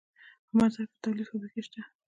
په 0.47 0.51
مزار 0.57 0.85
کې 0.89 0.95
د 0.97 1.01
تولید 1.03 1.25
فابریکې 1.29 1.61
شته 1.67 1.81